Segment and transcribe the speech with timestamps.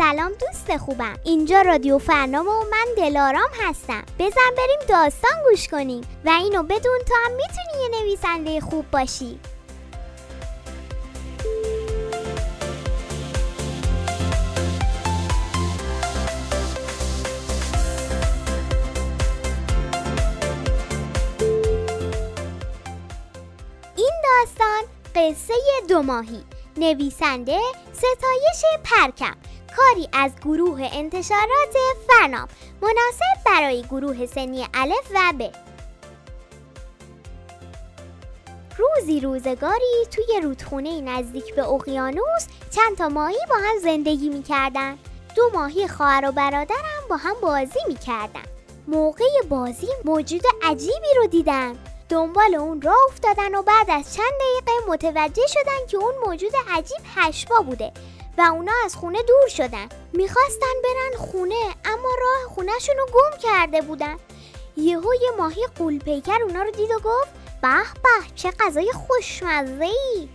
[0.00, 1.18] دوست خوبم.
[1.24, 4.02] اینجا رادیو فرنامه و من دلارام هستم.
[4.18, 9.40] بزن بریم داستان گوش کنیم و اینو بدون تا هم می‌تونی یه نویسنده خوب باشی.
[23.96, 24.82] این داستان
[25.14, 25.54] قصه
[25.88, 26.44] دو ماهی.
[26.76, 27.60] نویسنده
[27.92, 29.36] ستایش پرکم.
[29.76, 31.76] کاری از گروه انتشارات
[32.08, 32.48] فرنام
[32.82, 35.50] مناسب برای گروه سنی الف و ب.
[38.78, 44.98] روزی روزگاری توی رودخونه نزدیک به اقیانوس چند تا ماهی با هم زندگی می‌کردن.
[45.36, 48.42] دو ماهی خواهر و برادرم با هم بازی می‌کردن.
[48.88, 54.72] موقع بازی موجود عجیبی رو دیدن دنبال اون راه افتادن و بعد از چند دقیقه
[54.88, 57.92] متوجه شدن که اون موجود عجیب هشبا بوده.
[58.38, 59.88] و اونا از خونه دور شدن.
[60.12, 64.16] می‌خواستن برن خونه اما راه خونهشون رو گم کرده بودن.
[64.76, 67.30] یهو یه ماهی قولپیکر اونا رو دید و گفت
[67.62, 70.28] به به چه غذای خوشمزه ای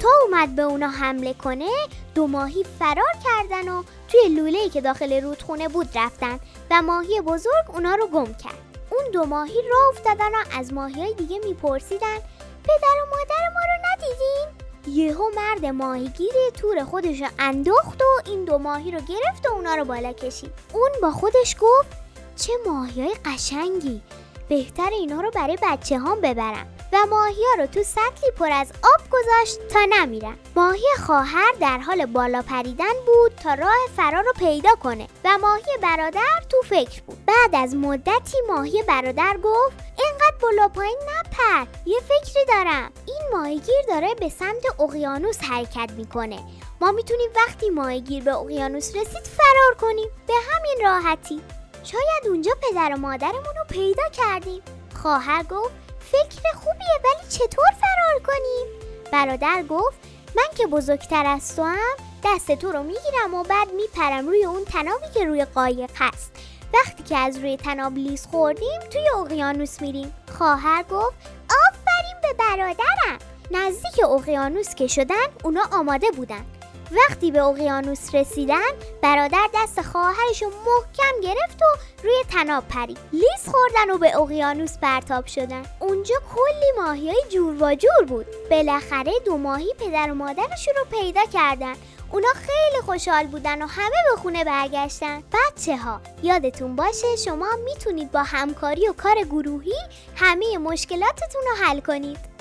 [0.00, 1.70] تا اومد به اونا حمله کنه
[2.14, 7.64] دو ماهی فرار کردن و توی لوله‌ای که داخل رودخونه بود رفتن و ماهی بزرگ
[7.68, 8.68] اونا رو گم کرد.
[8.90, 12.18] اون دو ماهی راه افتادن و از ماهی های دیگه میپرسیدن
[12.64, 14.57] پدر و مادر ما رو ندیدین؟
[14.88, 19.74] یهو مرد ماهیگیر تور خودش رو انداخت و این دو ماهی رو گرفت و اونا
[19.74, 20.50] رو بالا کشید.
[20.72, 21.88] اون با خودش گفت
[22.36, 24.02] چه ماهی های قشنگی.
[24.48, 28.72] بهتر اینا رو برای بچه هم ببرم و ماهی ها رو تو سطلی پر از
[28.72, 30.36] آب گذاشت تا نمیرن.
[30.56, 35.06] ماهی خواهر در حال بالا پریدن بود تا راه فرار رو پیدا کنه.
[35.24, 37.18] و ماهی برادر تو فکر بود.
[37.26, 40.98] بعد از مدتی ماهی برادر گفت اینقدر بالا پایین
[41.38, 42.92] نپر یه فکری دارم.
[43.06, 46.38] این ماهیگیر داره به سمت اقیانوس حرکت می‌کنه.
[46.80, 50.08] ما می‌تونیم وقتی ماهیگیر به اقیانوس رسید فرار کنیم.
[50.26, 51.40] به همین راحتی.
[51.84, 54.62] شاید اونجا پدر و مادرمون رو پیدا کردیم.
[55.02, 58.66] خواهر گفت فکر خوبیه ولی چطور فرار کنیم؟
[59.12, 59.98] برادر گفت
[60.36, 64.64] من که بزرگتر از تو هم دست تو رو می‌گیرم و بعد میپرم روی اون
[64.64, 66.32] تنابی که روی قایق هست.
[66.74, 70.12] وقتی که از روی تناب لیز خوردیم توی اقیانوس میریم.
[70.38, 73.18] خواهر گفت آفرین به برادرم!
[73.50, 76.44] نزدیک اقیانوس که شدن اونا آماده بودن.
[76.90, 78.70] وقتی به اقیانوس رسیدن
[79.02, 82.98] برادر دست خواهرش رو محکم گرفت و روی تناب پرید.
[83.12, 85.62] لیز خوردن و به اقیانوس پرتاب شدن.
[85.78, 88.26] اونجا کلی ماهی های جور و جور بود.
[88.50, 91.74] بالاخره دو ماهی پدر و مادرشون رو پیدا کردن.
[92.12, 95.22] اونا خیلی خوشحال بودن و همه به خونه برگشتن.
[95.22, 99.74] بچه ها یادتون باشه شما می‌تونید با همکاری و کار گروهی
[100.16, 102.37] همه مشکلاتتون رو حل کنید.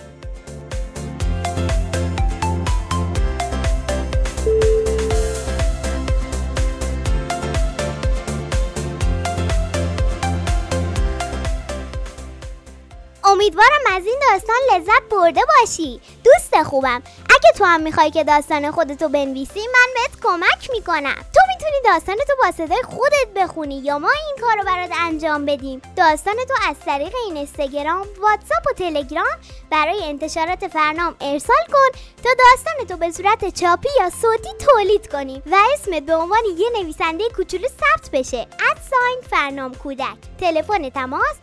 [13.57, 16.01] امیدوارم از این داستان لذت برده باشی.
[16.23, 17.01] دوست خوبم.
[17.37, 21.15] اگه تو هم می‌خوای که داستان خودتو بنویسی من بهت کمک می‌کنم.
[21.15, 25.81] تو می‌تونی داستانتو با صدای خودت بخونی یا ما این کارو برات انجام بدیم.
[25.95, 29.37] داستانتو از طریق این اینستاگرام واتساپ و تلگرام
[29.71, 35.55] برای انتشارات فرنام ارسال کن تا داستانتو به صورت چاپی یا صوتی تولید کنیم و
[35.73, 38.47] اسمت به عنوان یه نویسنده کوچولو ثبت بشه.
[38.71, 40.17] ادساین فرنام کودک.
[40.39, 41.35] تلفن تماس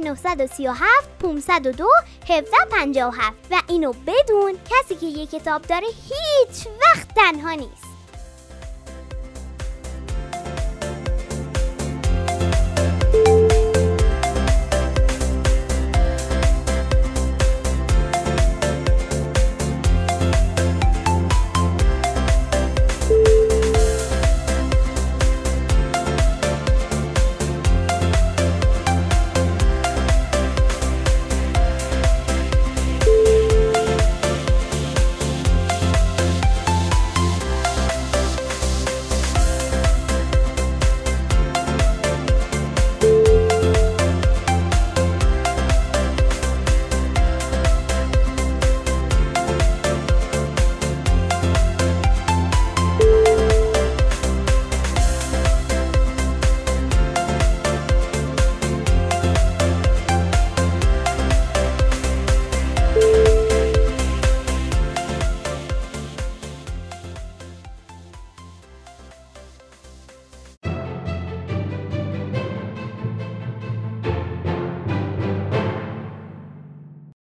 [0.00, 1.88] 0937 502
[2.28, 7.95] 1757 و اینو بدون کسی که یه کتاب داره هیچ وقت تنها نیست.